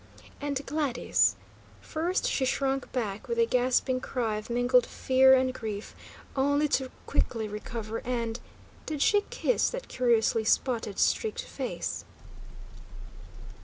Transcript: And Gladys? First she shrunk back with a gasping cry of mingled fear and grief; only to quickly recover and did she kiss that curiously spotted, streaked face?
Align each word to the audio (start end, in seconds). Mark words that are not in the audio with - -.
And 0.41 0.65
Gladys? 0.65 1.35
First 1.79 2.25
she 2.27 2.43
shrunk 2.43 2.91
back 2.91 3.27
with 3.27 3.37
a 3.37 3.45
gasping 3.45 3.99
cry 3.99 4.37
of 4.37 4.49
mingled 4.49 4.87
fear 4.87 5.35
and 5.35 5.53
grief; 5.53 5.93
only 6.35 6.67
to 6.69 6.89
quickly 7.05 7.47
recover 7.47 7.99
and 7.99 8.39
did 8.87 9.03
she 9.03 9.25
kiss 9.29 9.69
that 9.69 9.89
curiously 9.89 10.43
spotted, 10.43 10.97
streaked 10.97 11.43
face? 11.43 12.03